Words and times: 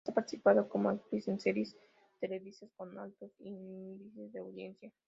Además 0.03 0.09
ha 0.09 0.13
participado 0.15 0.67
como 0.67 0.89
actriz 0.89 1.27
en 1.27 1.39
series 1.39 1.75
televisivas 2.19 2.73
con 2.75 2.97
altos 2.97 3.29
índices 3.37 4.33
de 4.33 4.39
audiencia. 4.39 4.91